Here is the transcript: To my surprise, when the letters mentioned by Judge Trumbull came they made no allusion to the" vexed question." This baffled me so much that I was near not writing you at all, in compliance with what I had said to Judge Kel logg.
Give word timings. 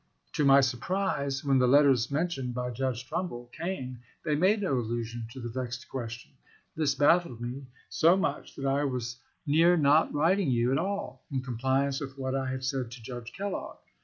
To 0.33 0.43
my 0.43 0.61
surprise, 0.61 1.45
when 1.45 1.59
the 1.59 1.67
letters 1.67 2.09
mentioned 2.09 2.55
by 2.55 2.71
Judge 2.71 3.05
Trumbull 3.07 3.51
came 3.53 3.99
they 4.25 4.33
made 4.33 4.63
no 4.63 4.73
allusion 4.79 5.27
to 5.29 5.39
the" 5.39 5.49
vexed 5.61 5.87
question." 5.89 6.31
This 6.75 6.95
baffled 6.95 7.39
me 7.39 7.67
so 7.87 8.17
much 8.17 8.55
that 8.55 8.65
I 8.65 8.83
was 8.83 9.17
near 9.45 9.77
not 9.77 10.11
writing 10.11 10.49
you 10.49 10.71
at 10.71 10.79
all, 10.79 11.23
in 11.31 11.43
compliance 11.43 11.99
with 12.01 12.17
what 12.17 12.33
I 12.33 12.49
had 12.49 12.63
said 12.63 12.89
to 12.89 13.03
Judge 13.03 13.31
Kel 13.33 13.51
logg. 13.51 13.77